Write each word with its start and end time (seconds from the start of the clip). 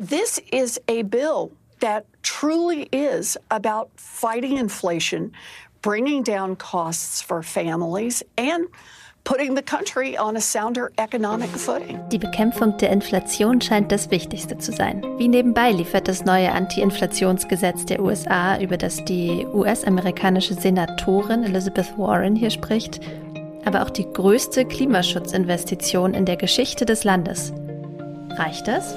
This 0.00 0.40
is 0.50 0.80
a 0.88 1.02
bill 1.02 1.52
that 1.80 2.06
truly 2.22 2.88
is 2.90 3.36
about 3.50 3.90
fighting 3.96 4.56
inflation, 4.56 5.32
bringing 5.82 6.22
down 6.22 6.56
costs 6.56 7.20
for 7.20 7.42
families, 7.42 8.22
and 8.38 8.64
putting 9.24 9.56
the 9.56 9.62
country 9.62 10.16
on 10.16 10.38
a 10.38 10.40
sounder 10.40 10.90
economic 10.96 11.50
footing. 11.50 12.00
Die 12.08 12.16
Bekämpfung 12.16 12.78
der 12.78 12.88
Inflation 12.88 13.60
scheint 13.60 13.92
das 13.92 14.10
Wichtigste 14.10 14.56
zu 14.56 14.72
sein. 14.72 15.02
Wie 15.18 15.28
nebenbei 15.28 15.70
liefert 15.70 16.08
das 16.08 16.24
neue 16.24 16.50
Anti-Inflationsgesetz 16.50 17.84
der 17.84 18.00
USA, 18.00 18.58
über 18.58 18.78
das 18.78 19.04
die 19.04 19.44
US-amerikanische 19.52 20.54
Senatorin 20.54 21.44
Elizabeth 21.44 21.98
Warren 21.98 22.36
hier 22.36 22.48
spricht, 22.48 23.00
aber 23.66 23.82
auch 23.82 23.90
die 23.90 24.10
größte 24.10 24.64
Klimaschutzinvestition 24.64 26.14
in 26.14 26.24
der 26.24 26.38
Geschichte 26.38 26.86
des 26.86 27.04
Landes. 27.04 27.52
Reicht 28.38 28.66
das? 28.66 28.94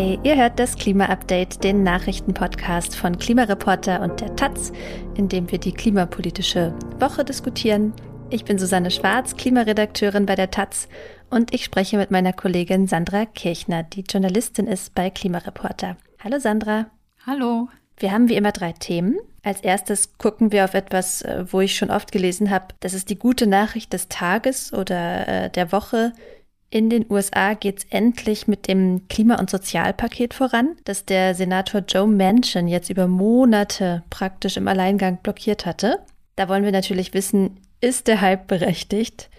Hi, 0.00 0.18
ihr 0.22 0.36
hört 0.36 0.58
das 0.58 0.76
Klima-Update, 0.76 1.62
den 1.62 1.82
Nachrichtenpodcast 1.82 2.96
von 2.96 3.18
Klimareporter 3.18 4.00
und 4.00 4.22
der 4.22 4.34
Taz, 4.34 4.72
in 5.14 5.28
dem 5.28 5.50
wir 5.50 5.58
die 5.58 5.72
klimapolitische 5.72 6.72
Woche 6.98 7.22
diskutieren. 7.22 7.92
Ich 8.30 8.46
bin 8.46 8.58
Susanne 8.58 8.90
Schwarz, 8.90 9.36
Klimaredakteurin 9.36 10.24
bei 10.24 10.36
der 10.36 10.50
Taz 10.50 10.88
und 11.28 11.52
ich 11.52 11.64
spreche 11.64 11.98
mit 11.98 12.10
meiner 12.10 12.32
Kollegin 12.32 12.86
Sandra 12.86 13.26
Kirchner, 13.26 13.82
die 13.82 14.00
Journalistin 14.00 14.66
ist 14.66 14.94
bei 14.94 15.10
Klimareporter. 15.10 15.98
Hallo 16.24 16.38
Sandra. 16.38 16.86
Hallo. 17.26 17.68
Wir 17.98 18.12
haben 18.12 18.30
wie 18.30 18.36
immer 18.36 18.52
drei 18.52 18.72
Themen. 18.72 19.18
Als 19.42 19.60
erstes 19.60 20.16
gucken 20.16 20.50
wir 20.50 20.64
auf 20.64 20.72
etwas, 20.72 21.20
äh, 21.20 21.44
wo 21.50 21.60
ich 21.60 21.76
schon 21.76 21.90
oft 21.90 22.10
gelesen 22.10 22.48
habe, 22.48 22.68
das 22.80 22.94
ist 22.94 23.10
die 23.10 23.18
gute 23.18 23.46
Nachricht 23.46 23.92
des 23.92 24.08
Tages 24.08 24.72
oder 24.72 25.28
äh, 25.28 25.50
der 25.50 25.72
Woche. 25.72 26.14
In 26.72 26.88
den 26.88 27.04
USA 27.10 27.54
geht 27.54 27.78
es 27.78 27.84
endlich 27.90 28.46
mit 28.46 28.68
dem 28.68 29.08
Klima- 29.08 29.40
und 29.40 29.50
Sozialpaket 29.50 30.34
voran, 30.34 30.76
das 30.84 31.04
der 31.04 31.34
Senator 31.34 31.80
Joe 31.80 32.06
Manchin 32.06 32.68
jetzt 32.68 32.90
über 32.90 33.08
Monate 33.08 34.04
praktisch 34.08 34.56
im 34.56 34.68
Alleingang 34.68 35.18
blockiert 35.20 35.66
hatte. 35.66 35.98
Da 36.36 36.48
wollen 36.48 36.62
wir 36.62 36.70
natürlich 36.70 37.12
wissen, 37.12 37.58
ist 37.80 38.06
der 38.06 38.20
Hype 38.20 38.46
berechtigt? 38.46 39.30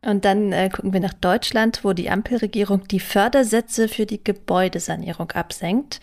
Und 0.00 0.24
dann 0.24 0.52
äh, 0.52 0.70
gucken 0.70 0.94
wir 0.94 1.00
nach 1.00 1.12
Deutschland, 1.12 1.84
wo 1.84 1.92
die 1.92 2.08
Ampelregierung 2.08 2.88
die 2.88 3.00
Fördersätze 3.00 3.88
für 3.88 4.06
die 4.06 4.24
Gebäudesanierung 4.24 5.32
absenkt. 5.32 6.00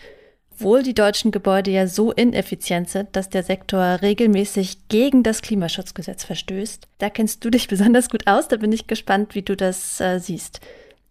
Obwohl 0.58 0.82
die 0.82 0.94
deutschen 0.94 1.32
Gebäude 1.32 1.70
ja 1.70 1.86
so 1.86 2.12
ineffizient 2.12 2.88
sind, 2.88 3.14
dass 3.14 3.28
der 3.28 3.42
Sektor 3.42 4.00
regelmäßig 4.00 4.88
gegen 4.88 5.22
das 5.22 5.42
Klimaschutzgesetz 5.42 6.24
verstößt. 6.24 6.88
Da 6.96 7.10
kennst 7.10 7.44
du 7.44 7.50
dich 7.50 7.68
besonders 7.68 8.08
gut 8.08 8.26
aus, 8.26 8.48
da 8.48 8.56
bin 8.56 8.72
ich 8.72 8.86
gespannt, 8.86 9.34
wie 9.34 9.42
du 9.42 9.54
das 9.54 10.00
äh, 10.00 10.18
siehst. 10.18 10.60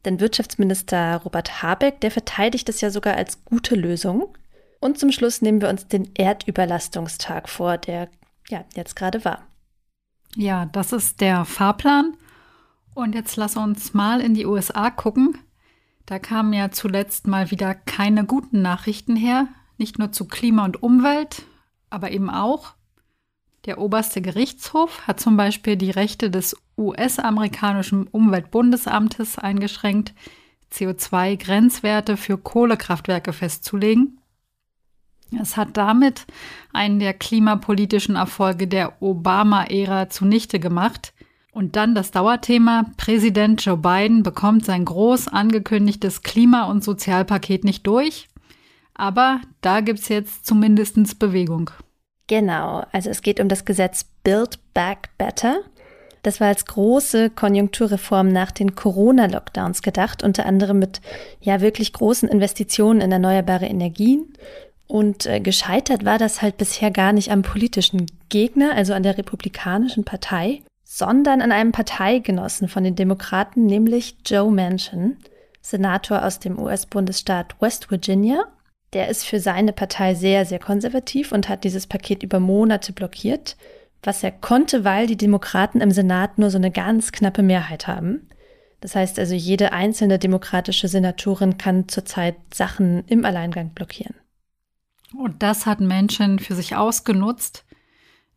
Denn 0.04 0.20
Wirtschaftsminister 0.20 1.18
Robert 1.18 1.62
Habeck, 1.62 2.02
der 2.02 2.10
verteidigt 2.10 2.70
es 2.70 2.82
ja 2.82 2.90
sogar 2.90 3.18
als 3.18 3.46
gute 3.46 3.76
Lösung. 3.76 4.36
Und 4.80 4.98
zum 4.98 5.12
Schluss 5.12 5.44
nehmen 5.44 5.62
wir 5.62 5.70
uns 5.70 5.88
den 5.88 6.10
Erdüberlastungstag 6.16 7.48
vor, 7.48 7.78
der 7.78 8.10
ja 8.50 8.66
jetzt 8.74 8.96
gerade 8.96 9.24
war. 9.26 9.44
Ja, 10.36 10.66
das 10.72 10.92
ist 10.92 11.22
der 11.22 11.46
Fahrplan. 11.46 12.18
Und 12.96 13.14
jetzt 13.14 13.36
lass 13.36 13.58
uns 13.58 13.94
mal 13.94 14.22
in 14.22 14.34
die 14.34 14.48
USA 14.48 14.90
gucken. 14.90 15.38
Da 16.06 16.20
kamen 16.20 16.54
ja 16.54 16.72
zuletzt 16.72 17.28
mal 17.28 17.50
wieder 17.52 17.74
keine 17.74 18.26
guten 18.26 18.62
Nachrichten 18.62 19.16
her, 19.16 19.48
nicht 19.78 19.98
nur 19.98 20.12
zu 20.12 20.26
Klima 20.26 20.66
und 20.66 20.84
Umwelt, 20.84 21.44
aber 21.90 22.12
eben 22.12 22.30
auch. 22.30 22.76
Der 23.66 23.80
oberste 23.80 24.22
Gerichtshof 24.22 25.08
hat 25.08 25.20
zum 25.20 25.38
Beispiel 25.38 25.76
die 25.76 25.90
Rechte 25.90 26.30
des 26.30 26.56
US-amerikanischen 26.78 28.06
Umweltbundesamtes 28.08 29.40
eingeschränkt, 29.40 30.14
CO2-Grenzwerte 30.72 32.18
für 32.18 32.38
Kohlekraftwerke 32.38 33.34
festzulegen. 33.34 34.20
Es 35.42 35.58
hat 35.58 35.78
damit 35.78 36.28
einen 36.72 37.00
der 37.00 37.14
klimapolitischen 37.14 38.16
Erfolge 38.16 38.68
der 38.68 39.02
Obama-Ära 39.02 40.10
zunichte 40.10 40.60
gemacht. 40.60 41.14
Und 41.56 41.78
dann 41.78 41.96
das 41.96 42.12
Dauerthema, 42.12 42.84
Präsident 42.98 43.64
Joe 43.64 43.78
Biden 43.78 44.24
bekommt 44.24 44.66
sein 44.66 44.84
groß 44.84 45.30
angekündigtes 45.30 46.22
Klima- 46.22 46.70
und 46.70 46.84
Sozialpaket 46.84 47.64
nicht 47.64 47.88
durch. 47.88 48.28
Aber 48.94 49.40
da 49.62 49.80
gibt 49.80 50.00
es 50.00 50.10
jetzt 50.10 50.46
zumindest 50.46 51.18
Bewegung. 51.18 51.72
Genau, 52.28 52.84
also 52.92 53.10
es 53.10 53.22
geht 53.22 53.40
um 53.40 53.48
das 53.48 53.64
Gesetz 53.64 54.04
Build 54.26 54.60
Back 54.74 55.12
Better. 55.18 55.60
Das 56.24 56.42
war 56.42 56.50
als 56.50 56.66
große 56.66 57.30
Konjunkturreform 57.30 58.28
nach 58.28 58.52
den 58.52 58.76
Corona-Lockdowns 58.76 59.82
gedacht, 59.82 60.24
unter 60.24 60.46
anderem 60.46 60.80
mit 60.80 61.00
ja 61.40 61.62
wirklich 61.62 61.94
großen 61.94 62.28
Investitionen 62.28 63.00
in 63.00 63.14
erneuerbare 63.14 63.68
Energien. 63.68 64.34
Und 64.88 65.26
äh, 65.26 65.40
gescheitert 65.40 66.04
war 66.04 66.18
das 66.18 66.42
halt 66.42 66.58
bisher 66.58 66.92
gar 66.92 67.14
nicht 67.14 67.32
am 67.32 67.44
politischen 67.44 68.08
Gegner, 68.28 68.74
also 68.76 68.92
an 68.94 69.04
der 69.04 69.18
Republikanischen 69.18 70.04
Partei, 70.04 70.62
sondern 70.86 71.42
an 71.42 71.52
einem 71.52 71.72
Parteigenossen 71.72 72.70
von 72.70 72.84
den 72.84 72.96
Demokraten, 72.96 73.66
nämlich 73.66 74.18
Joe 74.26 74.52
Manchin, 74.52 75.18
Senator 75.60 76.24
aus 76.24 76.40
dem 76.40 76.60
US-Bundesstaat 76.60 77.60
West 77.60 77.90
Virginia. 77.90 78.46
Der 78.94 79.10
ist 79.10 79.26
für 79.26 79.40
seine 79.40 79.74
Partei 79.74 80.14
sehr, 80.14 80.46
sehr 80.46 80.60
konservativ 80.60 81.32
und 81.32 81.50
hat 81.50 81.64
dieses 81.64 81.88
Paket 81.88 82.22
über 82.22 82.40
Monate 82.40 82.94
blockiert, 82.94 83.58
was 84.04 84.24
er 84.24 84.32
konnte, 84.32 84.84
weil 84.84 85.08
die 85.08 85.18
Demokraten 85.18 85.82
im 85.82 85.90
Senat 85.90 86.38
nur 86.38 86.52
so 86.52 86.58
eine 86.58 86.70
ganz 86.72 87.12
knappe 87.12 87.42
Mehrheit 87.42 87.88
haben. 87.88 88.30
Das 88.80 88.96
heißt 88.96 89.18
also, 89.18 89.34
jede 89.34 89.74
einzelne 89.74 90.20
demokratische 90.20 90.88
Senatorin 90.88 91.58
kann 91.58 91.90
zurzeit 91.90 92.36
Sachen 92.54 93.04
im 93.08 93.26
Alleingang 93.26 93.72
blockieren. 93.72 94.14
Und 95.18 95.42
das 95.42 95.66
hat 95.66 95.80
Manchin 95.82 96.38
für 96.38 96.54
sich 96.54 96.76
ausgenutzt 96.76 97.65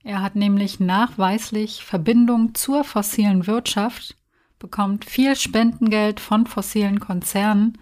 er 0.08 0.22
hat 0.22 0.34
nämlich 0.36 0.80
nachweislich 0.80 1.84
Verbindung 1.84 2.54
zur 2.54 2.82
fossilen 2.82 3.46
Wirtschaft, 3.46 4.16
bekommt 4.58 5.04
viel 5.04 5.36
Spendengeld 5.36 6.18
von 6.18 6.46
fossilen 6.46 6.98
Konzernen 6.98 7.76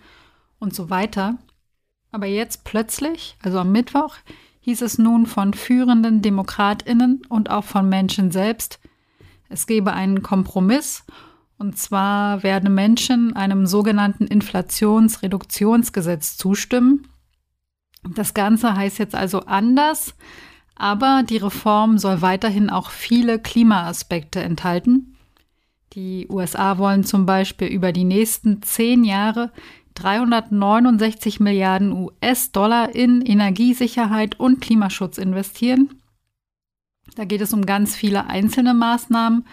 und 0.59 0.75
so 0.75 0.91
weiter. 0.91 1.38
Aber 2.10 2.26
jetzt 2.26 2.65
plötzlich, 2.65 3.36
also 3.44 3.60
am 3.60 3.70
Mittwoch, 3.70 4.16
hieß 4.59 4.82
es 4.82 4.98
nun 4.98 5.26
von 5.26 5.54
führenden 5.54 6.20
Demokratinnen 6.20 7.22
und 7.28 7.48
auch 7.48 7.62
von 7.62 7.88
Menschen 7.88 8.32
selbst, 8.32 8.81
es 9.48 9.69
gebe 9.69 9.92
einen 9.92 10.25
Kompromiss, 10.25 11.04
und 11.59 11.78
zwar 11.78 12.42
werde 12.42 12.70
Menschen 12.70 13.36
einem 13.36 13.69
sogenannten 13.69 14.26
Inflationsreduktionsgesetz 14.26 16.36
zustimmen. 16.36 17.06
Das 18.03 18.34
Ganze 18.34 18.75
heißt 18.75 18.98
jetzt 18.98 19.15
also 19.15 19.42
anders, 19.42 20.16
aber 20.76 21.22
die 21.28 21.38
Reform 21.38 21.98
soll 21.98 22.22
weiterhin 22.22 22.70
auch 22.70 22.91
viele 22.91 23.38
Klimaaspekte 23.38 24.41
enthalten. 24.41 25.16
Die 25.94 26.26
USA 26.28 26.78
wollen 26.78 27.04
zum 27.04 27.26
Beispiel 27.26 27.69
über 27.69 27.92
die 27.92 28.04
nächsten 28.04 28.62
zehn 28.62 29.03
Jahre 29.03 29.50
369 29.94 31.41
Milliarden 31.41 31.92
US-Dollar 31.92 32.94
in 32.94 33.22
Energiesicherheit 33.22 34.38
und 34.38 34.60
Klimaschutz 34.60 35.16
investieren. 35.16 36.00
Da 37.15 37.25
geht 37.25 37.41
es 37.41 37.54
um 37.54 37.65
ganz 37.65 37.97
viele 37.97 38.26
einzelne 38.26 38.75
Maßnahmen, 38.75 39.44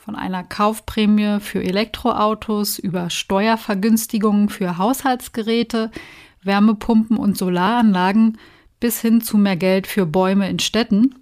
von 0.00 0.16
einer 0.16 0.42
Kaufprämie 0.42 1.40
für 1.40 1.62
Elektroautos 1.62 2.78
über 2.78 3.10
Steuervergünstigungen 3.10 4.48
für 4.48 4.78
Haushaltsgeräte, 4.78 5.90
Wärmepumpen 6.42 7.18
und 7.18 7.36
Solaranlagen 7.36 8.38
bis 8.80 9.00
hin 9.00 9.20
zu 9.20 9.36
mehr 9.38 9.56
Geld 9.56 9.86
für 9.86 10.06
Bäume 10.06 10.48
in 10.48 10.58
Städten. 10.58 11.14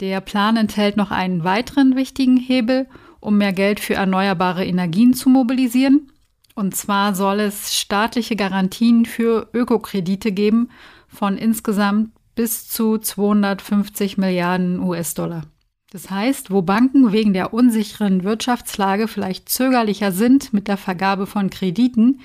Der 0.00 0.20
Plan 0.20 0.56
enthält 0.56 0.96
noch 0.96 1.10
einen 1.10 1.42
weiteren 1.42 1.96
wichtigen 1.96 2.36
Hebel, 2.36 2.86
um 3.20 3.38
mehr 3.38 3.52
Geld 3.52 3.80
für 3.80 3.94
erneuerbare 3.94 4.64
Energien 4.64 5.14
zu 5.14 5.30
mobilisieren. 5.30 6.12
Und 6.54 6.76
zwar 6.76 7.14
soll 7.14 7.40
es 7.40 7.74
staatliche 7.74 8.36
Garantien 8.36 9.04
für 9.04 9.48
Ökokredite 9.52 10.32
geben 10.32 10.70
von 11.08 11.36
insgesamt 11.36 12.10
bis 12.34 12.68
zu 12.68 12.98
250 12.98 14.18
Milliarden 14.18 14.80
US-Dollar. 14.80 15.42
Das 15.90 16.10
heißt, 16.10 16.50
wo 16.50 16.62
Banken 16.62 17.12
wegen 17.12 17.32
der 17.32 17.54
unsicheren 17.54 18.24
Wirtschaftslage 18.24 19.08
vielleicht 19.08 19.48
zögerlicher 19.48 20.12
sind 20.12 20.52
mit 20.52 20.68
der 20.68 20.76
Vergabe 20.76 21.26
von 21.26 21.48
Krediten, 21.48 22.20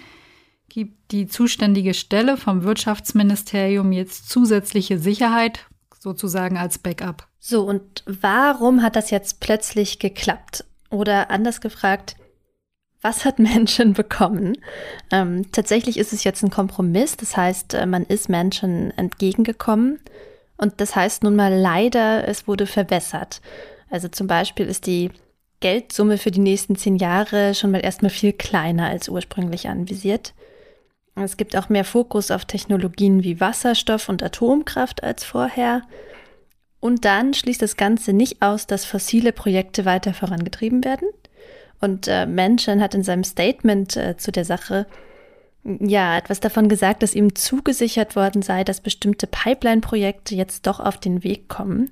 gibt 0.72 1.12
die 1.12 1.28
zuständige 1.28 1.94
Stelle 1.94 2.38
vom 2.38 2.64
Wirtschaftsministerium 2.64 3.92
jetzt 3.92 4.30
zusätzliche 4.30 4.98
Sicherheit, 4.98 5.68
sozusagen 6.00 6.58
als 6.58 6.80
Backup. 6.80 7.28
So, 7.40 7.64
und 7.64 8.04
warum 8.06 8.82
hat 8.82 8.96
das 8.96 9.12
jetzt 9.12 9.42
plötzlich 9.42 10.00
geklappt? 10.00 10.64
Oder 10.90 11.30
anders 11.30 11.60
gefragt, 11.60 12.16
was 13.02 13.26
hat 13.26 13.38
Menschen 13.40 13.94
bekommen? 13.94 14.58
Ähm, 15.12 15.52
tatsächlich 15.52 15.98
ist 15.98 16.14
es 16.14 16.24
jetzt 16.24 16.42
ein 16.42 16.52
Kompromiss, 16.52 17.18
das 17.18 17.36
heißt, 17.36 17.74
äh, 17.74 17.86
man 17.86 18.04
ist 18.04 18.30
Menschen 18.30 18.92
entgegengekommen. 18.98 20.00
Und 20.58 20.80
das 20.80 20.96
heißt 20.96 21.24
nun 21.24 21.36
mal 21.36 21.54
leider, 21.54 22.28
es 22.28 22.48
wurde 22.48 22.66
verbessert. 22.66 23.42
Also 23.90 24.08
zum 24.08 24.28
Beispiel 24.28 24.68
ist 24.68 24.86
die 24.86 25.12
Geldsumme 25.60 26.18
für 26.18 26.32
die 26.32 26.40
nächsten 26.40 26.76
zehn 26.78 26.96
Jahre 26.96 27.56
schon 27.56 27.72
mal 27.72 27.84
erstmal 27.84 28.12
viel 28.12 28.32
kleiner 28.32 28.88
als 28.88 29.10
ursprünglich 29.10 29.68
anvisiert. 29.68 30.34
Es 31.24 31.38
gibt 31.38 31.56
auch 31.56 31.70
mehr 31.70 31.86
Fokus 31.86 32.32
auf 32.32 32.46
Technologien 32.46 33.24
wie 33.24 33.40
Wasserstoff 33.40 34.10
und 34.10 34.24
Atomkraft 34.24 35.04
als 35.04 35.24
vorher. 35.24 35.84
Und 36.80 37.06
dann 37.06 37.34
schließt 37.34 37.62
das 37.62 37.78
Ganze 37.78 38.14
nicht 38.14 38.42
aus, 38.42 38.68
dass 38.68 38.86
fossile 38.86 39.32
Projekte 39.32 39.86
weiter 39.86 40.14
vorangetrieben 40.14 40.84
werden. 40.84 41.08
Und 41.80 42.08
äh, 42.08 42.26
Manchin 42.26 42.82
hat 42.82 42.96
in 42.96 43.04
seinem 43.04 43.24
Statement 43.24 43.98
äh, 43.98 44.18
zu 44.18 44.32
der 44.32 44.46
Sache 44.46 44.88
ja 45.64 46.18
etwas 46.18 46.40
davon 46.40 46.70
gesagt, 46.70 47.04
dass 47.04 47.14
ihm 47.14 47.36
zugesichert 47.36 48.16
worden 48.16 48.42
sei, 48.42 48.64
dass 48.64 48.82
bestimmte 48.82 49.28
Pipeline-Projekte 49.28 50.36
jetzt 50.36 50.66
doch 50.66 50.80
auf 50.80 50.98
den 50.98 51.24
Weg 51.24 51.50
kommen. 51.50 51.92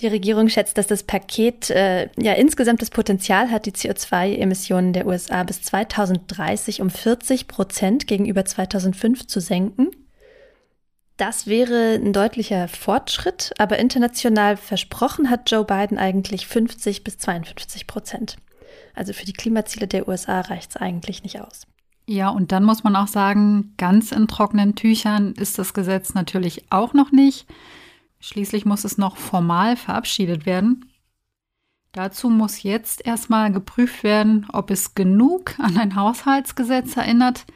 Die 0.00 0.06
Regierung 0.06 0.48
schätzt, 0.48 0.78
dass 0.78 0.86
das 0.86 1.02
Paket 1.02 1.70
äh, 1.70 2.08
ja 2.16 2.34
insgesamt 2.34 2.82
das 2.82 2.90
Potenzial 2.90 3.50
hat, 3.50 3.66
die 3.66 3.72
CO2-Emissionen 3.72 4.92
der 4.92 5.06
USA 5.06 5.42
bis 5.42 5.62
2030 5.62 6.80
um 6.80 6.90
40 6.90 7.48
Prozent 7.48 8.06
gegenüber 8.06 8.44
2005 8.44 9.26
zu 9.26 9.40
senken. 9.40 9.88
Das 11.16 11.48
wäre 11.48 11.94
ein 11.94 12.12
deutlicher 12.12 12.68
Fortschritt, 12.68 13.52
aber 13.58 13.80
international 13.80 14.56
versprochen 14.56 15.30
hat 15.30 15.50
Joe 15.50 15.64
Biden 15.64 15.98
eigentlich 15.98 16.46
50 16.46 17.02
bis 17.02 17.18
52 17.18 17.88
Prozent. 17.88 18.36
Also 18.94 19.12
für 19.12 19.26
die 19.26 19.32
Klimaziele 19.32 19.88
der 19.88 20.06
USA 20.06 20.42
reicht 20.42 20.70
es 20.70 20.76
eigentlich 20.76 21.24
nicht 21.24 21.40
aus. 21.40 21.62
Ja, 22.06 22.28
und 22.28 22.52
dann 22.52 22.62
muss 22.64 22.84
man 22.84 22.94
auch 22.94 23.08
sagen, 23.08 23.74
ganz 23.76 24.12
in 24.12 24.28
trockenen 24.28 24.76
Tüchern 24.76 25.32
ist 25.32 25.58
das 25.58 25.74
Gesetz 25.74 26.14
natürlich 26.14 26.64
auch 26.70 26.94
noch 26.94 27.10
nicht. 27.10 27.48
Schließlich 28.20 28.64
muss 28.64 28.84
es 28.84 28.98
noch 28.98 29.16
formal 29.16 29.76
verabschiedet 29.76 30.46
werden. 30.46 30.90
Dazu 31.92 32.28
muss 32.30 32.62
jetzt 32.62 33.06
erstmal 33.06 33.50
geprüft 33.52 34.02
werden, 34.02 34.46
ob 34.52 34.70
es 34.70 34.94
genug 34.94 35.58
an 35.58 35.76
ein 35.78 35.96
Haushaltsgesetz 35.96 36.96
erinnert, 36.96 37.46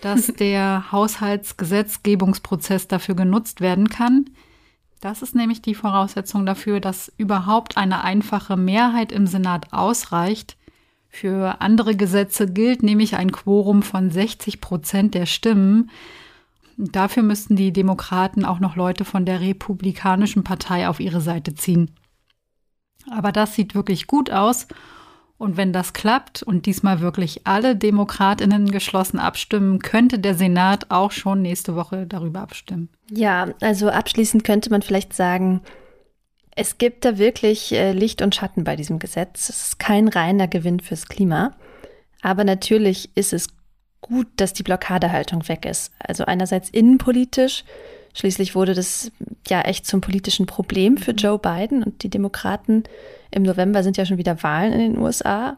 dass 0.00 0.26
der 0.38 0.92
Haushaltsgesetzgebungsprozess 0.92 2.88
dafür 2.88 3.14
genutzt 3.14 3.60
werden 3.60 3.88
kann. 3.88 4.26
Das 5.00 5.22
ist 5.22 5.34
nämlich 5.34 5.62
die 5.62 5.74
Voraussetzung 5.74 6.46
dafür, 6.46 6.78
dass 6.78 7.12
überhaupt 7.16 7.76
eine 7.76 8.04
einfache 8.04 8.56
Mehrheit 8.56 9.10
im 9.10 9.26
Senat 9.26 9.72
ausreicht. 9.72 10.56
Für 11.08 11.60
andere 11.60 11.96
Gesetze 11.96 12.46
gilt 12.46 12.82
nämlich 12.84 13.16
ein 13.16 13.32
Quorum 13.32 13.82
von 13.82 14.10
60 14.10 14.60
Prozent 14.60 15.14
der 15.14 15.26
Stimmen. 15.26 15.90
Dafür 16.76 17.22
müssten 17.22 17.56
die 17.56 17.72
Demokraten 17.72 18.44
auch 18.44 18.60
noch 18.60 18.76
Leute 18.76 19.04
von 19.04 19.24
der 19.24 19.40
Republikanischen 19.40 20.44
Partei 20.44 20.88
auf 20.88 21.00
ihre 21.00 21.20
Seite 21.20 21.54
ziehen. 21.54 21.90
Aber 23.10 23.32
das 23.32 23.54
sieht 23.54 23.74
wirklich 23.74 24.06
gut 24.06 24.30
aus. 24.30 24.68
Und 25.38 25.56
wenn 25.56 25.72
das 25.72 25.92
klappt 25.92 26.44
und 26.44 26.66
diesmal 26.66 27.00
wirklich 27.00 27.48
alle 27.48 27.74
Demokratinnen 27.74 28.70
geschlossen 28.70 29.18
abstimmen, 29.18 29.80
könnte 29.80 30.20
der 30.20 30.36
Senat 30.36 30.90
auch 30.90 31.10
schon 31.10 31.42
nächste 31.42 31.74
Woche 31.74 32.06
darüber 32.06 32.40
abstimmen. 32.40 32.90
Ja, 33.10 33.48
also 33.60 33.88
abschließend 33.88 34.44
könnte 34.44 34.70
man 34.70 34.82
vielleicht 34.82 35.14
sagen, 35.14 35.62
es 36.54 36.78
gibt 36.78 37.04
da 37.04 37.18
wirklich 37.18 37.72
äh, 37.72 37.92
Licht 37.92 38.22
und 38.22 38.34
Schatten 38.34 38.62
bei 38.62 38.76
diesem 38.76 39.00
Gesetz. 39.00 39.48
Es 39.48 39.64
ist 39.64 39.78
kein 39.78 40.06
reiner 40.06 40.46
Gewinn 40.46 40.78
fürs 40.78 41.08
Klima. 41.08 41.56
Aber 42.20 42.44
natürlich 42.44 43.10
ist 43.16 43.32
es 43.32 43.48
gut, 44.02 44.26
dass 44.36 44.52
die 44.52 44.62
Blockadehaltung 44.62 45.48
weg 45.48 45.64
ist. 45.64 45.92
Also 45.98 46.26
einerseits 46.26 46.68
innenpolitisch, 46.68 47.64
schließlich 48.12 48.54
wurde 48.54 48.74
das 48.74 49.10
ja 49.48 49.62
echt 49.62 49.86
zum 49.86 50.02
politischen 50.02 50.46
Problem 50.46 50.98
für 50.98 51.12
Joe 51.12 51.38
Biden 51.38 51.82
und 51.82 52.02
die 52.02 52.10
Demokraten. 52.10 52.84
Im 53.30 53.44
November 53.44 53.82
sind 53.82 53.96
ja 53.96 54.04
schon 54.04 54.18
wieder 54.18 54.42
Wahlen 54.42 54.72
in 54.72 54.80
den 54.80 54.98
USA. 54.98 55.56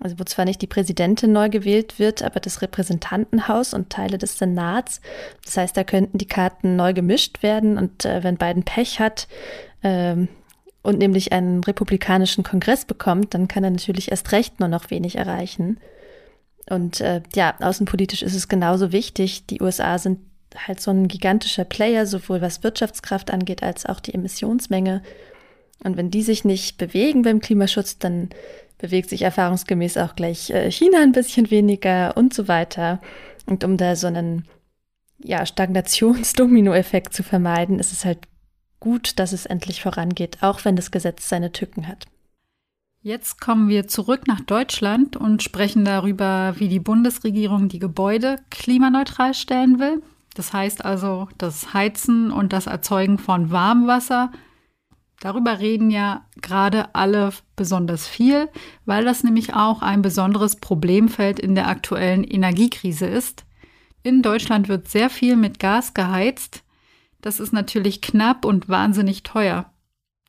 Also 0.00 0.18
wo 0.18 0.24
zwar 0.24 0.44
nicht 0.44 0.60
die 0.60 0.66
Präsidentin 0.66 1.32
neu 1.32 1.48
gewählt 1.48 2.00
wird, 2.00 2.24
aber 2.24 2.40
das 2.40 2.60
Repräsentantenhaus 2.60 3.72
und 3.72 3.90
Teile 3.90 4.18
des 4.18 4.36
Senats. 4.36 5.00
Das 5.44 5.56
heißt, 5.56 5.76
da 5.76 5.84
könnten 5.84 6.18
die 6.18 6.26
Karten 6.26 6.74
neu 6.74 6.92
gemischt 6.92 7.44
werden 7.44 7.78
und 7.78 8.04
äh, 8.04 8.24
wenn 8.24 8.36
Biden 8.36 8.64
Pech 8.64 8.98
hat 8.98 9.28
ähm, 9.84 10.26
und 10.82 10.98
nämlich 10.98 11.32
einen 11.32 11.62
republikanischen 11.62 12.42
Kongress 12.42 12.84
bekommt, 12.84 13.34
dann 13.34 13.46
kann 13.46 13.62
er 13.62 13.70
natürlich 13.70 14.10
erst 14.10 14.32
recht 14.32 14.58
nur 14.58 14.68
noch 14.68 14.90
wenig 14.90 15.16
erreichen. 15.16 15.78
Und 16.72 17.02
äh, 17.02 17.20
ja, 17.34 17.54
außenpolitisch 17.60 18.22
ist 18.22 18.34
es 18.34 18.48
genauso 18.48 18.92
wichtig. 18.92 19.46
Die 19.46 19.60
USA 19.60 19.98
sind 19.98 20.20
halt 20.56 20.80
so 20.80 20.90
ein 20.90 21.06
gigantischer 21.06 21.64
Player, 21.64 22.06
sowohl 22.06 22.40
was 22.40 22.62
Wirtschaftskraft 22.62 23.30
angeht, 23.30 23.62
als 23.62 23.84
auch 23.84 24.00
die 24.00 24.14
Emissionsmenge. 24.14 25.02
Und 25.84 25.98
wenn 25.98 26.10
die 26.10 26.22
sich 26.22 26.46
nicht 26.46 26.78
bewegen 26.78 27.20
beim 27.20 27.40
Klimaschutz, 27.40 27.98
dann 27.98 28.30
bewegt 28.78 29.10
sich 29.10 29.20
erfahrungsgemäß 29.20 29.98
auch 29.98 30.16
gleich 30.16 30.48
äh, 30.48 30.70
China 30.70 31.02
ein 31.02 31.12
bisschen 31.12 31.50
weniger 31.50 32.16
und 32.16 32.32
so 32.32 32.48
weiter. 32.48 33.02
Und 33.44 33.64
um 33.64 33.76
da 33.76 33.94
so 33.94 34.06
einen 34.06 34.48
ja, 35.22 35.44
Stagnationsdominoeffekt 35.44 37.12
zu 37.12 37.22
vermeiden, 37.22 37.80
ist 37.80 37.92
es 37.92 38.06
halt 38.06 38.20
gut, 38.80 39.18
dass 39.18 39.32
es 39.32 39.44
endlich 39.44 39.82
vorangeht, 39.82 40.38
auch 40.40 40.64
wenn 40.64 40.76
das 40.76 40.90
Gesetz 40.90 41.28
seine 41.28 41.52
Tücken 41.52 41.86
hat. 41.86 42.06
Jetzt 43.04 43.40
kommen 43.40 43.68
wir 43.68 43.88
zurück 43.88 44.28
nach 44.28 44.40
Deutschland 44.40 45.16
und 45.16 45.42
sprechen 45.42 45.84
darüber, 45.84 46.54
wie 46.58 46.68
die 46.68 46.78
Bundesregierung 46.78 47.68
die 47.68 47.80
Gebäude 47.80 48.36
klimaneutral 48.50 49.34
stellen 49.34 49.80
will. 49.80 50.00
Das 50.34 50.52
heißt 50.52 50.84
also 50.84 51.28
das 51.36 51.74
Heizen 51.74 52.30
und 52.30 52.52
das 52.52 52.68
Erzeugen 52.68 53.18
von 53.18 53.50
Warmwasser. 53.50 54.30
Darüber 55.18 55.58
reden 55.58 55.90
ja 55.90 56.24
gerade 56.40 56.94
alle 56.94 57.32
besonders 57.56 58.06
viel, 58.06 58.48
weil 58.86 59.04
das 59.04 59.24
nämlich 59.24 59.52
auch 59.52 59.82
ein 59.82 60.00
besonderes 60.00 60.54
Problemfeld 60.54 61.40
in 61.40 61.56
der 61.56 61.66
aktuellen 61.66 62.22
Energiekrise 62.22 63.06
ist. 63.06 63.44
In 64.04 64.22
Deutschland 64.22 64.68
wird 64.68 64.86
sehr 64.86 65.10
viel 65.10 65.34
mit 65.34 65.58
Gas 65.58 65.92
geheizt. 65.92 66.62
Das 67.20 67.40
ist 67.40 67.52
natürlich 67.52 68.00
knapp 68.00 68.44
und 68.44 68.68
wahnsinnig 68.68 69.24
teuer. 69.24 69.71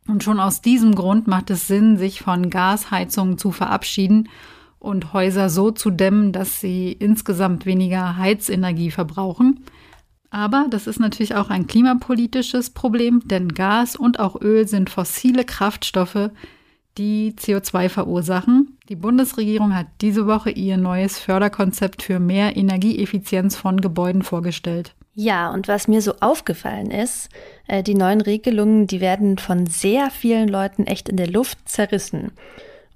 Und 0.08 0.24
schon 0.24 0.40
aus 0.40 0.62
diesem 0.62 0.96
Grund 0.96 1.28
macht 1.28 1.50
es 1.50 1.68
Sinn, 1.68 1.98
sich 1.98 2.22
von 2.22 2.50
Gasheizungen 2.50 3.38
zu 3.38 3.52
verabschieden 3.52 4.30
und 4.80 5.14
Häuser 5.14 5.50
so 5.50 5.72
zu 5.72 5.92
dämmen, 5.92 6.34
dass 6.34 6.60
sie 6.60 6.92
insgesamt 6.92 7.66
weniger 7.66 8.18
Heizenergie 8.18 8.92
verbrauchen. 8.92 9.64
Aber 10.30 10.66
das 10.70 10.88
ist 10.88 11.00
natürlich 11.00 11.36
auch 11.36 11.50
ein 11.50 11.68
klimapolitisches 11.68 12.72
Problem, 12.72 13.22
denn 13.26 13.50
Gas 13.50 13.96
und 13.96 14.20
auch 14.20 14.42
Öl 14.42 14.68
sind 14.68 14.90
fossile 14.90 15.46
Kraftstoffe, 15.46 16.32
die 16.98 17.34
CO2 17.34 17.88
verursachen. 17.88 18.78
Die 18.90 18.96
Bundesregierung 18.96 19.76
hat 19.76 19.88
diese 20.02 20.28
Woche 20.28 20.50
ihr 20.50 20.78
neues 20.78 21.18
Förderkonzept 21.18 22.02
für 22.04 22.20
mehr 22.20 22.58
Energieeffizienz 22.58 23.56
von 23.56 23.80
Gebäuden 23.80 24.24
vorgestellt. 24.24 24.96
Ja, 25.16 25.52
und 25.52 25.68
was 25.68 25.88
mir 25.88 26.02
so 26.02 26.16
aufgefallen 26.22 26.90
ist, 26.90 27.30
äh, 27.68 27.84
die 27.84 27.94
neuen 27.94 28.22
Regelungen, 28.22 28.88
die 28.88 29.00
werden 29.00 29.38
von 29.38 29.68
sehr 29.68 30.10
vielen 30.10 30.48
Leuten 30.48 30.88
echt 30.88 31.08
in 31.08 31.18
der 31.18 31.28
Luft 31.28 31.58
zerrissen. 31.70 32.32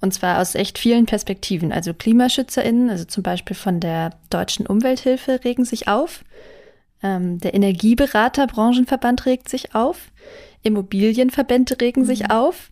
Und 0.01 0.13
zwar 0.13 0.41
aus 0.41 0.55
echt 0.55 0.77
vielen 0.77 1.05
Perspektiven. 1.05 1.71
Also 1.71 1.93
KlimaschützerInnen, 1.93 2.89
also 2.89 3.05
zum 3.05 3.23
Beispiel 3.23 3.55
von 3.55 3.79
der 3.79 4.11
Deutschen 4.29 4.65
Umwelthilfe, 4.65 5.39
regen 5.43 5.65
sich 5.65 5.87
auf. 5.87 6.23
Ähm, 7.03 7.39
der 7.39 7.53
Energieberater 7.53 8.47
Branchenverband 8.47 9.25
regt 9.25 9.49
sich 9.49 9.75
auf. 9.75 10.11
Immobilienverbände 10.63 11.79
regen 11.79 12.01
mhm. 12.01 12.05
sich 12.05 12.31
auf. 12.31 12.71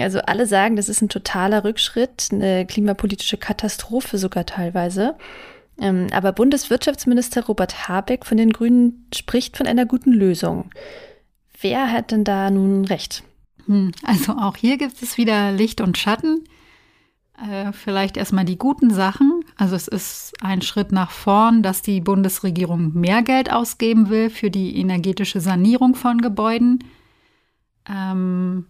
Also 0.00 0.18
alle 0.18 0.46
sagen, 0.46 0.74
das 0.74 0.88
ist 0.88 1.00
ein 1.00 1.08
totaler 1.08 1.62
Rückschritt, 1.62 2.30
eine 2.32 2.66
klimapolitische 2.66 3.36
Katastrophe 3.36 4.18
sogar 4.18 4.44
teilweise. 4.44 5.14
Ähm, 5.78 6.08
aber 6.12 6.32
Bundeswirtschaftsminister 6.32 7.44
Robert 7.44 7.88
Habeck 7.88 8.24
von 8.24 8.36
den 8.36 8.52
Grünen 8.52 9.06
spricht 9.14 9.56
von 9.56 9.66
einer 9.66 9.86
guten 9.86 10.12
Lösung. 10.12 10.70
Wer 11.60 11.90
hat 11.90 12.10
denn 12.10 12.24
da 12.24 12.50
nun 12.50 12.84
recht? 12.84 13.22
Hm, 13.66 13.92
also 14.02 14.32
auch 14.32 14.56
hier 14.56 14.78
gibt 14.78 15.02
es 15.02 15.18
wieder 15.18 15.52
Licht 15.52 15.80
und 15.80 15.98
Schatten. 15.98 16.44
Äh, 17.38 17.72
vielleicht 17.72 18.16
erstmal 18.16 18.46
die 18.46 18.58
guten 18.58 18.90
Sachen. 18.90 19.44
Also 19.56 19.76
es 19.76 19.88
ist 19.88 20.32
ein 20.40 20.62
Schritt 20.62 20.92
nach 20.92 21.10
vorn, 21.10 21.62
dass 21.62 21.82
die 21.82 22.00
Bundesregierung 22.00 22.94
mehr 22.94 23.22
Geld 23.22 23.52
ausgeben 23.52 24.08
will 24.08 24.30
für 24.30 24.50
die 24.50 24.78
energetische 24.78 25.40
Sanierung 25.40 25.94
von 25.94 26.18
Gebäuden. 26.22 26.84
Ähm, 27.88 28.66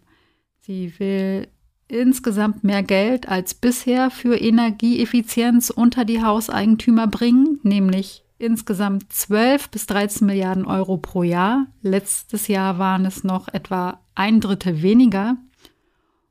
sie 0.61 0.99
will 0.99 1.49
insgesamt 1.88 2.64
mehr 2.64 2.83
Geld 2.83 3.28
als 3.28 3.55
bisher 3.55 4.11
für 4.11 4.37
Energieeffizienz 4.37 5.71
unter 5.71 6.05
die 6.05 6.23
Hauseigentümer 6.23 7.07
bringen, 7.07 7.61
nämlich 7.62 8.25
insgesamt 8.38 9.12
12 9.12 9.71
bis 9.71 9.87
13 9.87 10.26
Milliarden 10.26 10.66
Euro 10.66 10.97
pro 10.99 11.23
Jahr. 11.23 11.66
Letztes 11.83 12.49
Jahr 12.49 12.78
waren 12.78 13.07
es 13.07 13.25
noch 13.25 13.49
etwa 13.49 14.00
ein 14.14 14.40
Drittel 14.40 14.83
weniger. 14.83 15.37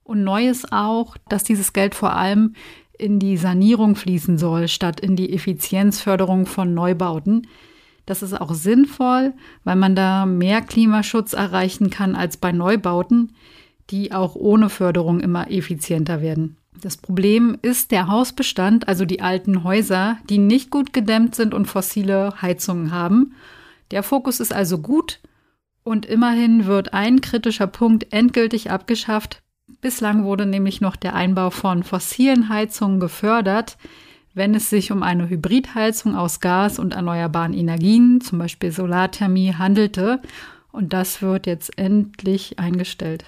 Und 0.03 0.23
neu 0.23 0.47
ist 0.47 0.71
auch, 0.71 1.17
dass 1.29 1.43
dieses 1.43 1.73
Geld 1.73 1.95
vor 1.95 2.13
allem 2.13 2.53
in 2.97 3.19
die 3.19 3.37
Sanierung 3.37 3.95
fließen 3.95 4.37
soll, 4.37 4.67
statt 4.67 4.99
in 4.99 5.15
die 5.15 5.33
Effizienzförderung 5.33 6.45
von 6.45 6.73
Neubauten. 6.73 7.47
Das 8.05 8.21
ist 8.21 8.39
auch 8.39 8.53
sinnvoll, 8.53 9.33
weil 9.63 9.75
man 9.75 9.95
da 9.95 10.25
mehr 10.25 10.61
Klimaschutz 10.61 11.33
erreichen 11.33 11.89
kann 11.89 12.15
als 12.15 12.37
bei 12.37 12.51
Neubauten, 12.51 13.33
die 13.89 14.11
auch 14.11 14.35
ohne 14.35 14.69
Förderung 14.69 15.19
immer 15.19 15.51
effizienter 15.51 16.21
werden. 16.21 16.57
Das 16.81 16.97
Problem 16.97 17.57
ist 17.61 17.91
der 17.91 18.07
Hausbestand, 18.07 18.87
also 18.87 19.05
die 19.05 19.21
alten 19.21 19.63
Häuser, 19.63 20.17
die 20.29 20.37
nicht 20.37 20.69
gut 20.71 20.93
gedämmt 20.93 21.35
sind 21.35 21.53
und 21.53 21.67
fossile 21.67 22.41
Heizungen 22.41 22.91
haben. 22.91 23.33
Der 23.91 24.03
Fokus 24.03 24.39
ist 24.39 24.53
also 24.53 24.79
gut 24.79 25.19
und 25.83 26.05
immerhin 26.05 26.65
wird 26.65 26.93
ein 26.93 27.21
kritischer 27.21 27.67
Punkt 27.67 28.11
endgültig 28.11 28.71
abgeschafft. 28.71 29.41
Bislang 29.81 30.23
wurde 30.25 30.45
nämlich 30.45 30.81
noch 30.81 30.95
der 30.95 31.15
Einbau 31.15 31.49
von 31.49 31.83
fossilen 31.83 32.49
Heizungen 32.49 32.99
gefördert, 32.99 33.77
wenn 34.33 34.53
es 34.53 34.69
sich 34.69 34.91
um 34.91 35.01
eine 35.01 35.29
Hybridheizung 35.29 36.15
aus 36.15 36.41
Gas 36.41 36.77
und 36.77 36.93
erneuerbaren 36.93 37.53
Energien, 37.53 38.19
zum 38.19 38.37
Beispiel 38.37 38.71
Solarthermie, 38.71 39.53
handelte. 39.53 40.21
Und 40.71 40.91
das 40.91 41.21
wird 41.21 41.47
jetzt 41.47 41.77
endlich 41.77 42.59
eingestellt. 42.59 43.23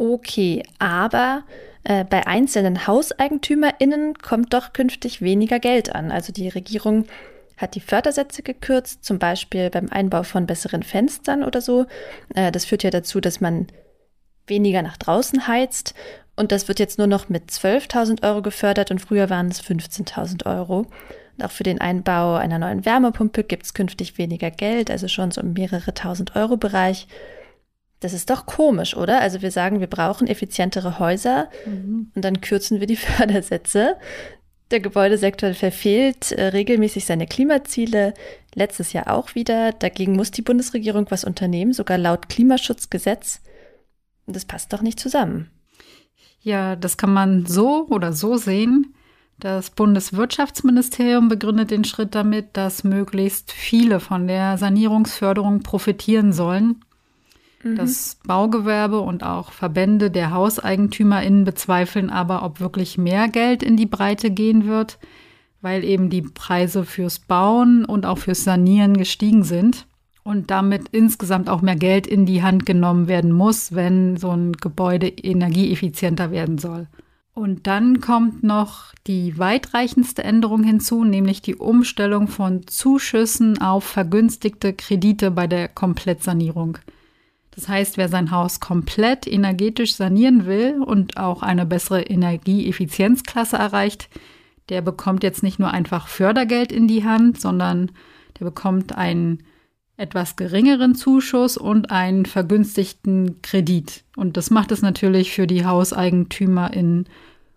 Okay, 0.00 0.62
aber 0.78 1.42
äh, 1.84 2.04
bei 2.04 2.26
einzelnen 2.26 2.86
HauseigentümerInnen 2.86 4.14
kommt 4.14 4.54
doch 4.54 4.72
künftig 4.72 5.20
weniger 5.20 5.58
Geld 5.58 5.94
an. 5.94 6.10
Also 6.10 6.32
die 6.32 6.48
Regierung 6.48 7.04
hat 7.58 7.74
die 7.74 7.80
Fördersätze 7.80 8.42
gekürzt, 8.42 9.04
zum 9.04 9.18
Beispiel 9.18 9.68
beim 9.68 9.90
Einbau 9.90 10.22
von 10.22 10.46
besseren 10.46 10.82
Fenstern 10.82 11.44
oder 11.44 11.60
so. 11.60 11.84
Äh, 12.34 12.50
das 12.50 12.64
führt 12.64 12.82
ja 12.82 12.88
dazu, 12.88 13.20
dass 13.20 13.42
man 13.42 13.66
weniger 14.46 14.80
nach 14.80 14.96
draußen 14.96 15.46
heizt. 15.46 15.94
Und 16.34 16.50
das 16.50 16.66
wird 16.66 16.78
jetzt 16.78 16.96
nur 16.96 17.06
noch 17.06 17.28
mit 17.28 17.50
12.000 17.50 18.22
Euro 18.22 18.40
gefördert 18.40 18.90
und 18.90 19.00
früher 19.00 19.28
waren 19.28 19.48
es 19.48 19.62
15.000 19.62 20.46
Euro. 20.46 20.86
Und 21.36 21.44
auch 21.44 21.50
für 21.50 21.64
den 21.64 21.78
Einbau 21.78 22.36
einer 22.36 22.58
neuen 22.58 22.86
Wärmepumpe 22.86 23.44
gibt 23.44 23.66
es 23.66 23.74
künftig 23.74 24.16
weniger 24.16 24.50
Geld, 24.50 24.90
also 24.90 25.08
schon 25.08 25.30
so 25.30 25.42
im 25.42 25.52
mehrere 25.52 25.92
tausend 25.92 26.36
Euro 26.36 26.56
Bereich. 26.56 27.06
Das 28.00 28.14
ist 28.14 28.30
doch 28.30 28.46
komisch, 28.46 28.96
oder? 28.96 29.20
Also 29.20 29.42
wir 29.42 29.50
sagen, 29.50 29.80
wir 29.80 29.86
brauchen 29.86 30.26
effizientere 30.26 30.98
Häuser 30.98 31.48
mhm. 31.66 32.10
und 32.14 32.24
dann 32.24 32.40
kürzen 32.40 32.80
wir 32.80 32.86
die 32.86 32.96
Fördersätze. 32.96 33.96
Der 34.70 34.80
Gebäudesektor 34.80 35.52
verfehlt 35.52 36.32
äh, 36.32 36.46
regelmäßig 36.46 37.04
seine 37.04 37.26
Klimaziele, 37.26 38.14
letztes 38.54 38.92
Jahr 38.92 39.12
auch 39.12 39.34
wieder. 39.34 39.72
Dagegen 39.72 40.14
muss 40.14 40.30
die 40.30 40.42
Bundesregierung 40.42 41.06
was 41.10 41.24
unternehmen, 41.24 41.72
sogar 41.72 41.98
laut 41.98 42.28
Klimaschutzgesetz. 42.28 43.42
Und 44.26 44.36
das 44.36 44.44
passt 44.44 44.72
doch 44.72 44.80
nicht 44.80 45.00
zusammen. 45.00 45.50
Ja, 46.40 46.76
das 46.76 46.96
kann 46.96 47.12
man 47.12 47.46
so 47.46 47.86
oder 47.88 48.12
so 48.12 48.36
sehen. 48.36 48.94
Das 49.40 49.70
Bundeswirtschaftsministerium 49.70 51.28
begründet 51.28 51.70
den 51.70 51.84
Schritt 51.84 52.14
damit, 52.14 52.56
dass 52.56 52.84
möglichst 52.84 53.52
viele 53.52 53.98
von 53.98 54.28
der 54.28 54.56
Sanierungsförderung 54.56 55.62
profitieren 55.62 56.32
sollen. 56.32 56.84
Mhm. 57.62 57.76
Das 57.76 58.18
Baugewerbe 58.26 59.00
und 59.00 59.22
auch 59.22 59.52
Verbände 59.52 60.10
der 60.10 60.32
HauseigentümerInnen 60.32 61.44
bezweifeln 61.44 62.10
aber, 62.10 62.42
ob 62.42 62.60
wirklich 62.60 62.98
mehr 62.98 63.28
Geld 63.28 63.62
in 63.62 63.76
die 63.76 63.86
Breite 63.86 64.30
gehen 64.30 64.66
wird, 64.66 64.98
weil 65.60 65.84
eben 65.84 66.10
die 66.10 66.22
Preise 66.22 66.84
fürs 66.84 67.18
Bauen 67.18 67.84
und 67.84 68.06
auch 68.06 68.18
fürs 68.18 68.44
Sanieren 68.44 68.96
gestiegen 68.96 69.42
sind 69.42 69.86
und 70.22 70.50
damit 70.50 70.88
insgesamt 70.92 71.48
auch 71.48 71.62
mehr 71.62 71.76
Geld 71.76 72.06
in 72.06 72.26
die 72.26 72.42
Hand 72.42 72.66
genommen 72.66 73.08
werden 73.08 73.32
muss, 73.32 73.74
wenn 73.74 74.16
so 74.16 74.30
ein 74.30 74.52
Gebäude 74.52 75.08
energieeffizienter 75.08 76.30
werden 76.30 76.58
soll. 76.58 76.88
Und 77.32 77.66
dann 77.66 78.00
kommt 78.00 78.42
noch 78.42 78.92
die 79.06 79.38
weitreichendste 79.38 80.24
Änderung 80.24 80.62
hinzu, 80.62 81.04
nämlich 81.04 81.40
die 81.42 81.54
Umstellung 81.54 82.28
von 82.28 82.66
Zuschüssen 82.66 83.60
auf 83.60 83.84
vergünstigte 83.84 84.72
Kredite 84.72 85.30
bei 85.30 85.46
der 85.46 85.68
Komplettsanierung. 85.68 86.78
Das 87.52 87.68
heißt, 87.68 87.96
wer 87.96 88.08
sein 88.08 88.30
Haus 88.30 88.60
komplett 88.60 89.26
energetisch 89.26 89.94
sanieren 89.94 90.46
will 90.46 90.82
und 90.84 91.16
auch 91.16 91.42
eine 91.42 91.66
bessere 91.66 92.02
Energieeffizienzklasse 92.02 93.56
erreicht, 93.56 94.08
der 94.68 94.82
bekommt 94.82 95.24
jetzt 95.24 95.42
nicht 95.42 95.58
nur 95.58 95.70
einfach 95.72 96.06
Fördergeld 96.06 96.70
in 96.70 96.86
die 96.86 97.04
Hand, 97.04 97.40
sondern 97.40 97.90
der 98.38 98.44
bekommt 98.44 98.96
einen 98.96 99.42
etwas 99.96 100.36
geringeren 100.36 100.94
Zuschuss 100.94 101.56
und 101.56 101.90
einen 101.90 102.24
vergünstigten 102.24 103.42
Kredit. 103.42 104.04
Und 104.16 104.36
das 104.36 104.50
macht 104.50 104.72
es 104.72 104.80
natürlich 104.80 105.32
für 105.32 105.46
die 105.46 105.66
HauseigentümerInnen 105.66 107.06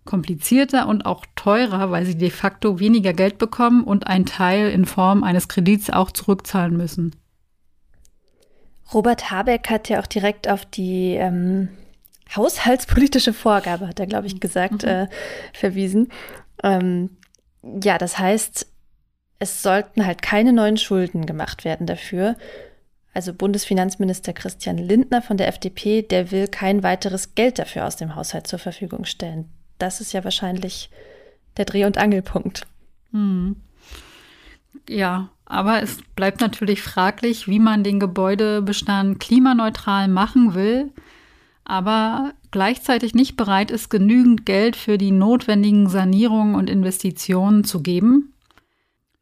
komplizierter 0.06 0.88
und 0.90 1.06
auch 1.06 1.26
teurer, 1.36 1.92
weil 1.92 2.06
sie 2.06 2.18
de 2.18 2.30
facto 2.30 2.80
weniger 2.80 3.14
Geld 3.14 3.38
bekommen 3.38 3.86
und 3.86 4.08
einen 4.08 4.26
Teil 4.26 4.72
in 4.72 4.86
Form 4.86 5.24
eines 5.24 5.48
Kredits 5.48 5.90
auch 5.90 6.12
zurückzahlen 6.12 6.76
müssen. 6.76 7.16
Robert 8.94 9.32
Habeck 9.32 9.70
hat 9.70 9.90
ja 9.90 10.00
auch 10.00 10.08
direkt 10.08 10.50
auf 10.50 10.66
die 10.66 11.14
ähm, 11.14 11.70
haushaltspolitische 12.36 13.34
Vorgabe, 13.34 13.88
hat 13.88 14.00
er, 14.00 14.08
glaube 14.08 14.28
ich, 14.28 14.40
gesagt, 14.40 14.84
mhm. 14.84 14.90
äh, 14.90 15.08
verwiesen. 15.54 16.12
Ähm, 16.64 17.12
ja, 17.82 17.98
das 17.98 18.18
heißt, 18.20 18.68
es 19.40 19.62
sollten 19.62 20.06
halt 20.06 20.22
keine 20.22 20.54
neuen 20.54 20.78
Schulden 20.78 21.26
gemacht 21.26 21.66
werden 21.66 21.88
dafür. 21.88 22.36
Also 23.14 23.34
Bundesfinanzminister 23.34 24.34
Christian 24.34 24.78
Lindner 24.78 25.22
von 25.22 25.38
der 25.38 25.48
FDP, 25.48 26.02
der 26.02 26.32
will 26.32 26.48
kein 26.48 26.82
weiteres 26.82 27.36
Geld 27.36 27.60
dafür 27.60 27.86
aus 27.86 27.96
dem 27.96 28.16
Haushalt 28.16 28.48
zur 28.48 28.60
Verfügung 28.60 29.06
stellen. 29.06 29.50
Das 29.78 30.02
ist 30.02 30.14
ja 30.14 30.24
wahrscheinlich 30.24 30.90
der 31.58 31.66
Dreh- 31.66 31.86
und 31.86 31.98
Angelpunkt. 31.98 32.66
Hm. 33.12 33.58
Ja, 34.90 35.30
aber 35.46 35.82
es 35.82 36.00
bleibt 36.16 36.42
natürlich 36.42 36.82
fraglich, 36.82 37.48
wie 37.48 37.60
man 37.60 37.84
den 37.84 38.00
Gebäudebestand 38.00 39.20
klimaneutral 39.20 40.08
machen 40.08 40.56
will, 40.56 40.92
aber 41.66 42.34
gleichzeitig 42.52 43.14
nicht 43.14 43.38
bereit 43.38 43.72
ist, 43.72 43.90
genügend 43.90 44.46
Geld 44.46 44.76
für 44.76 44.98
die 44.98 45.12
notwendigen 45.12 45.90
Sanierungen 45.90 46.56
und 46.56 46.70
Investitionen 46.70 47.64
zu 47.64 47.82
geben. 47.82 48.34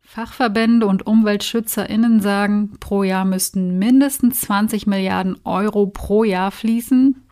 Fachverbände 0.02 0.88
und 0.88 1.08
UmweltschützerInnen 1.08 2.20
sagen, 2.20 2.74
pro 2.80 3.04
Jahr 3.04 3.24
müssten 3.24 3.80
mindestens 3.80 4.42
20 4.42 4.86
Milliarden 4.86 5.38
Euro 5.46 5.88
pro 5.88 6.26
Jahr 6.26 6.52
fließen. 6.52 7.24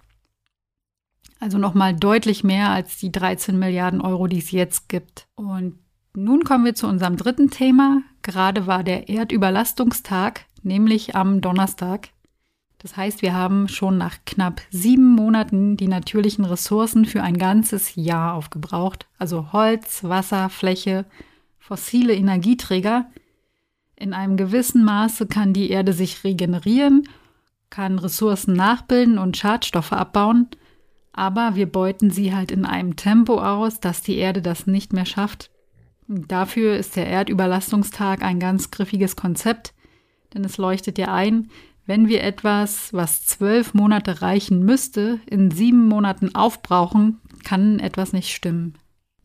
Also 1.42 1.58
nochmal 1.58 1.94
deutlich 1.94 2.44
mehr 2.44 2.70
als 2.70 2.98
die 2.98 3.12
13 3.12 3.60
Milliarden 3.60 4.00
Euro, 4.00 4.28
die 4.28 4.40
es 4.40 4.52
jetzt 4.52 4.88
gibt. 4.88 5.28
Und 5.36 5.80
nun 6.16 6.44
kommen 6.44 6.66
wir 6.66 6.76
zu 6.76 6.88
unserem 6.88 7.18
dritten 7.18 7.50
Thema. 7.50 8.02
Gerade 8.22 8.68
war 8.68 8.84
der 8.84 9.10
Erdüberlastungstag, 9.10 10.46
nämlich 10.64 11.16
am 11.16 11.42
Donnerstag. 11.42 12.10
Das 12.80 12.96
heißt, 12.96 13.22
wir 13.22 13.34
haben 13.34 13.68
schon 13.68 13.98
nach 13.98 14.18
knapp 14.26 14.62
sieben 14.72 15.14
Monaten 15.14 15.76
die 15.76 15.88
natürlichen 15.88 16.46
Ressourcen 16.46 17.06
für 17.06 17.22
ein 17.22 17.38
ganzes 17.38 17.96
Jahr 17.96 18.34
aufgebraucht. 18.34 19.08
Also 19.18 19.52
Holz, 19.52 20.04
Wasser, 20.06 20.50
Fläche, 20.50 21.06
fossile 21.58 22.16
Energieträger. 22.16 23.08
In 23.98 24.14
einem 24.14 24.38
gewissen 24.38 24.86
Maße 24.86 25.28
kann 25.28 25.52
die 25.52 25.70
Erde 25.70 25.92
sich 25.92 26.24
regenerieren, 26.24 27.08
kann 27.70 28.00
Ressourcen 28.00 28.54
nachbilden 28.54 29.18
und 29.18 29.36
Schadstoffe 29.36 29.92
abbauen, 29.92 30.48
aber 31.12 31.56
wir 31.56 31.70
beuten 31.70 32.12
sie 32.12 32.34
halt 32.34 32.50
in 32.50 32.66
einem 32.66 32.96
Tempo 32.96 33.42
aus, 33.42 33.82
dass 33.82 34.02
die 34.02 34.16
Erde 34.16 34.42
das 34.42 34.68
nicht 34.68 34.94
mehr 34.94 35.06
schafft. 35.06 35.52
Dafür 36.12 36.76
ist 36.76 36.96
der 36.96 37.06
Erdüberlastungstag 37.06 38.24
ein 38.24 38.40
ganz 38.40 38.72
griffiges 38.72 39.16
Konzept, 39.16 39.76
denn 40.34 40.44
es 40.44 40.58
leuchtet 40.58 40.98
ja 40.98 41.14
ein, 41.14 41.52
wenn 41.86 42.08
wir 42.08 42.24
etwas, 42.24 42.92
was 42.94 43.28
zwölf 43.28 43.76
Monate 43.76 44.24
reichen 44.24 44.66
müsste, 44.66 45.20
in 45.28 45.52
sieben 45.52 45.88
Monaten 45.88 46.34
aufbrauchen, 46.34 47.22
kann 47.44 47.80
etwas 47.80 48.12
nicht 48.12 48.34
stimmen. 48.34 48.76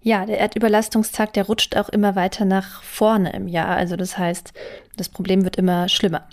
Ja, 0.02 0.26
der 0.26 0.38
Erdüberlastungstag, 0.38 1.32
der 1.32 1.46
rutscht 1.46 1.74
auch 1.74 1.88
immer 1.88 2.16
weiter 2.16 2.44
nach 2.44 2.82
vorne 2.82 3.32
im 3.32 3.48
Jahr. 3.48 3.76
Also 3.76 3.96
das 3.96 4.18
heißt, 4.18 4.52
das 4.98 5.08
Problem 5.08 5.44
wird 5.44 5.56
immer 5.56 5.88
schlimmer. 5.88 6.28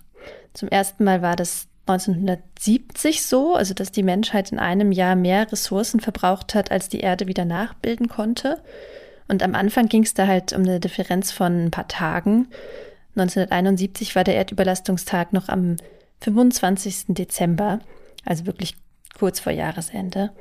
Zum 0.53 0.67
ersten 0.67 1.05
Mal 1.05 1.21
war 1.21 1.37
das 1.37 1.69
1970 1.85 3.23
so, 3.25 3.55
also 3.55 3.73
dass 3.73 3.93
die 3.93 4.03
Menschheit 4.03 4.51
in 4.51 4.59
einem 4.59 4.91
Jahr 4.91 5.15
mehr 5.15 5.49
Ressourcen 5.49 6.01
verbraucht 6.01 6.55
hat, 6.55 6.71
als 6.71 6.89
die 6.89 6.99
Erde 6.99 7.27
wieder 7.27 7.45
nachbilden 7.45 8.09
konnte. 8.09 8.61
Und 9.27 9.43
am 9.43 9.55
Anfang 9.55 9.87
ging 9.87 10.03
es 10.03 10.13
da 10.13 10.27
halt 10.27 10.53
um 10.53 10.61
eine 10.61 10.79
Differenz 10.79 11.31
von 11.31 11.65
ein 11.65 11.71
paar 11.71 11.87
Tagen. 11.87 12.47
1971 13.15 14.15
war 14.15 14.23
der 14.23 14.35
Erdüberlastungstag 14.35 15.33
noch 15.33 15.49
am 15.49 15.77
25. 16.21 17.05
Dezember, 17.09 17.79
also 18.25 18.45
wirklich 18.45 18.75
kurz 19.17 19.39
vor 19.39 19.51
Jahresende. 19.51 20.31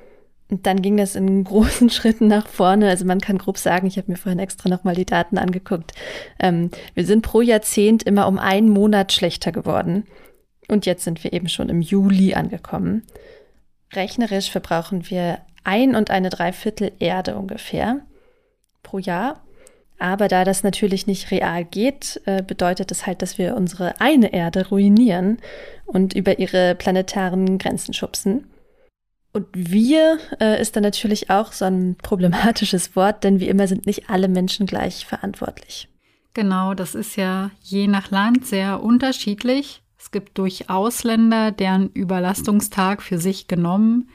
Und 0.50 0.66
dann 0.66 0.82
ging 0.82 0.96
das 0.96 1.16
in 1.16 1.44
großen 1.44 1.90
Schritten 1.90 2.26
nach 2.26 2.46
vorne. 2.46 2.88
Also 2.88 3.04
man 3.04 3.20
kann 3.20 3.38
grob 3.38 3.58
sagen, 3.58 3.86
ich 3.86 3.96
habe 3.96 4.10
mir 4.10 4.18
vorhin 4.18 4.38
extra 4.38 4.68
nochmal 4.68 4.94
die 4.94 5.06
Daten 5.06 5.38
angeguckt. 5.38 5.92
Ähm, 6.38 6.70
wir 6.94 7.06
sind 7.06 7.22
pro 7.22 7.40
Jahrzehnt 7.40 8.02
immer 8.02 8.26
um 8.26 8.38
einen 8.38 8.68
Monat 8.68 9.12
schlechter 9.12 9.52
geworden. 9.52 10.06
Und 10.68 10.86
jetzt 10.86 11.04
sind 11.04 11.24
wir 11.24 11.32
eben 11.32 11.48
schon 11.48 11.68
im 11.68 11.80
Juli 11.80 12.34
angekommen. 12.34 13.02
Rechnerisch 13.92 14.50
verbrauchen 14.50 15.10
wir 15.10 15.38
ein 15.64 15.96
und 15.96 16.10
eine 16.10 16.30
Dreiviertel 16.30 16.92
Erde 17.00 17.34
ungefähr 17.36 18.00
pro 18.82 18.98
Jahr. 18.98 19.42
Aber 19.98 20.28
da 20.28 20.44
das 20.44 20.62
natürlich 20.62 21.06
nicht 21.06 21.30
real 21.30 21.64
geht, 21.64 22.20
äh, 22.24 22.42
bedeutet 22.42 22.90
das 22.90 23.06
halt, 23.06 23.20
dass 23.20 23.36
wir 23.36 23.54
unsere 23.54 24.00
eine 24.00 24.32
Erde 24.32 24.68
ruinieren 24.68 25.38
und 25.84 26.14
über 26.14 26.38
ihre 26.38 26.74
planetaren 26.74 27.58
Grenzen 27.58 27.92
schubsen. 27.92 28.46
Und 29.32 29.46
wir 29.52 30.18
äh, 30.40 30.60
ist 30.60 30.74
dann 30.74 30.82
natürlich 30.82 31.30
auch 31.30 31.52
so 31.52 31.66
ein 31.66 31.96
problematisches 32.02 32.96
Wort, 32.96 33.24
denn 33.24 33.40
wie 33.40 33.48
immer 33.48 33.68
sind 33.68 33.86
nicht 33.86 34.10
alle 34.10 34.28
Menschen 34.28 34.66
gleich 34.66 35.04
verantwortlich. 35.04 35.88
Genau, 36.32 36.74
das 36.74 36.94
ist 36.94 37.16
ja 37.16 37.50
je 37.62 37.86
nach 37.86 38.10
Land 38.10 38.46
sehr 38.46 38.82
unterschiedlich. 38.82 39.82
Es 39.98 40.10
gibt 40.10 40.38
durchaus 40.38 41.04
Länder, 41.04 41.52
deren 41.52 41.90
Überlastungstag 41.90 43.02
für 43.02 43.18
sich 43.18 43.48
genommen 43.48 44.08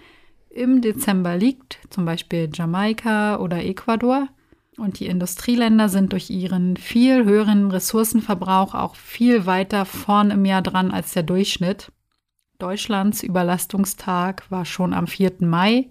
im 0.50 0.82
Dezember 0.82 1.38
liegt, 1.38 1.80
zum 1.90 2.06
Beispiel 2.06 2.50
Jamaika 2.52 3.38
oder 3.38 3.64
Ecuador. 3.64 4.30
Und 4.78 5.00
die 5.00 5.08
Industrieländer 5.08 5.88
sind 5.88 6.12
durch 6.12 6.30
ihren 6.30 6.76
viel 6.76 7.24
höheren 7.24 7.72
Ressourcenverbrauch 7.72 8.76
auch 8.76 8.96
viel 8.96 9.46
weiter 9.46 9.86
vorn 9.86 10.32
im 10.32 10.44
Jahr 10.44 10.62
dran 10.62 10.92
als 10.92 11.14
der 11.14 11.24
Durchschnitt. 11.24 11.92
Deutschlands 12.58 13.24
Überlastungstag 13.24 14.50
war 14.50 14.66
schon 14.66 14.94
am 14.94 15.08
4. 15.08 15.36
Mai. 15.40 15.90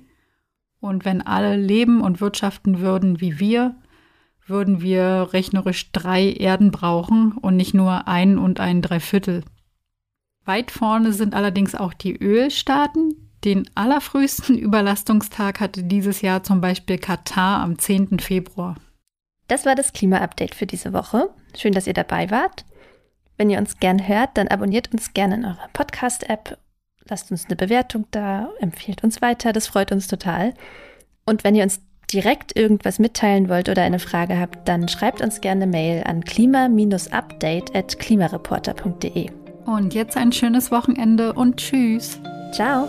Und 0.80 1.04
wenn 1.06 1.22
alle 1.22 1.56
leben 1.56 2.02
und 2.02 2.20
wirtschaften 2.20 2.80
würden 2.80 3.20
wie 3.20 3.38
wir, 3.38 3.76
würden 4.46 4.82
wir 4.82 5.30
rechnerisch 5.32 5.90
drei 5.92 6.30
Erden 6.30 6.70
brauchen 6.70 7.32
und 7.32 7.56
nicht 7.56 7.72
nur 7.72 8.06
ein 8.06 8.36
und 8.38 8.60
ein 8.60 8.82
Dreiviertel. 8.82 9.44
Weit 10.44 10.70
vorne 10.70 11.14
sind 11.14 11.34
allerdings 11.34 11.74
auch 11.74 11.94
die 11.94 12.16
Ölstaaten. 12.22 13.23
Den 13.44 13.68
allerfrühesten 13.74 14.58
Überlastungstag 14.58 15.60
hatte 15.60 15.82
dieses 15.82 16.22
Jahr 16.22 16.42
zum 16.42 16.60
Beispiel 16.60 16.98
Katar 16.98 17.60
am 17.62 17.78
10. 17.78 18.18
Februar. 18.20 18.76
Das 19.48 19.66
war 19.66 19.74
das 19.74 19.92
Klima-Update 19.92 20.54
für 20.54 20.66
diese 20.66 20.92
Woche. 20.92 21.28
Schön, 21.56 21.72
dass 21.72 21.86
ihr 21.86 21.92
dabei 21.92 22.30
wart. 22.30 22.64
Wenn 23.36 23.50
ihr 23.50 23.58
uns 23.58 23.78
gern 23.78 24.06
hört, 24.08 24.30
dann 24.34 24.48
abonniert 24.48 24.92
uns 24.92 25.12
gerne 25.12 25.34
in 25.34 25.44
eurer 25.44 25.68
Podcast-App, 25.72 26.56
lasst 27.08 27.30
uns 27.30 27.46
eine 27.46 27.56
Bewertung 27.56 28.06
da, 28.10 28.48
empfiehlt 28.60 29.04
uns 29.04 29.20
weiter, 29.20 29.52
das 29.52 29.66
freut 29.66 29.92
uns 29.92 30.06
total. 30.06 30.54
Und 31.26 31.44
wenn 31.44 31.54
ihr 31.54 31.64
uns 31.64 31.80
direkt 32.12 32.56
irgendwas 32.56 32.98
mitteilen 32.98 33.48
wollt 33.48 33.68
oder 33.68 33.82
eine 33.82 33.98
Frage 33.98 34.38
habt, 34.38 34.68
dann 34.68 34.88
schreibt 34.88 35.20
uns 35.20 35.40
gerne 35.40 35.66
Mail 35.66 36.04
an 36.04 36.24
klima-update 36.24 37.74
at 37.74 37.98
klimareporter.de. 37.98 39.30
Und 39.66 39.94
jetzt 39.94 40.16
ein 40.16 40.32
schönes 40.32 40.70
Wochenende 40.70 41.32
und 41.32 41.56
tschüss. 41.56 42.20
Ciao. 42.52 42.88